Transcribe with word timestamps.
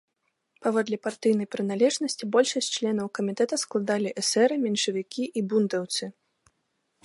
Паводле 0.63 0.97
партыйнай 1.05 1.47
прыналежнасці 1.55 2.29
большасць 2.37 2.71
членаў 2.77 3.07
камітэта 3.19 3.55
складалі 3.67 4.09
эсэры, 4.23 4.53
меншавікі 4.67 5.23
і 5.39 5.49
бундаўцы. 5.53 6.03